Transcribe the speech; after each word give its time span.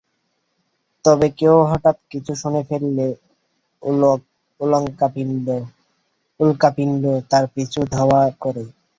তবে 1.05 1.27
কেউ 1.39 1.55
হঠাৎ 1.71 1.97
কিছু 2.11 2.31
শুনে 2.41 2.61
ফেললে 2.69 3.07
উল্কাপিণ্ড 6.39 7.03
তার 7.31 7.45
পিছু 7.53 7.79
ধাওয়া 7.93 8.21
করে। 8.43 8.63